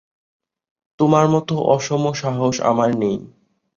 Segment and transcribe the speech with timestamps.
[0.99, 3.17] তোমার মতো অসমসাহস আমার নেই।